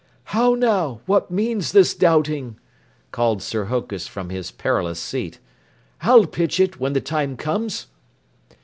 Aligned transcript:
"How 0.33 0.55
now, 0.55 1.01
what 1.05 1.29
means 1.29 1.73
this 1.73 1.93
doubting?" 1.93 2.59
called 3.11 3.43
Sir 3.43 3.65
Hokus 3.65 4.07
from 4.07 4.31
his 4.31 4.49
perilous 4.49 4.99
seat. 4.99 5.37
"I'll 6.01 6.25
pitch 6.25 6.59
it 6.59 6.79
when 6.79 6.93
the 6.93 7.01
time 7.01 7.37
comes." 7.37 7.85